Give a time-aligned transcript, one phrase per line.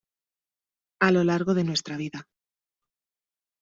[1.07, 2.27] a lo largo de nuestra vida.